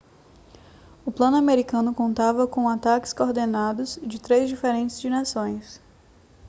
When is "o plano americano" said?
1.05-1.93